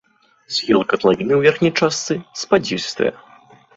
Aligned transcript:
Схілы 0.55 0.81
катлавіны 0.93 1.33
ў 1.35 1.41
верхняй 1.45 1.73
частцы 1.79 2.13
спадзістыя. 2.45 3.11